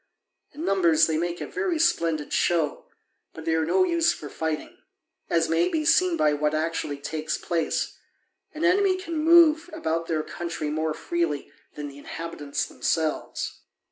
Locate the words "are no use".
3.53-4.11